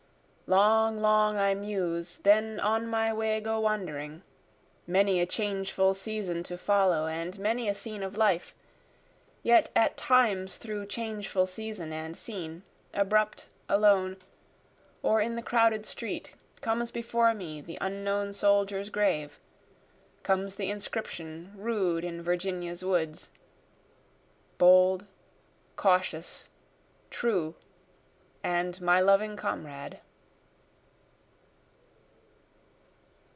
[0.51, 4.21] Long, long I muse, then on my way go wandering,
[4.85, 8.53] Many a changeful season to follow, and many a scene of life,
[9.43, 14.17] Yet at times through changeful season and scene, abrupt, alone,
[15.01, 19.39] or in the crowded street, Comes before me the unknown soldier's grave,
[20.21, 23.31] comes the inscription rude in Virginia's woods,
[24.57, 25.05] Bold,
[25.77, 26.49] cautious,
[27.09, 27.55] true,
[28.43, 30.01] and my loving comrade.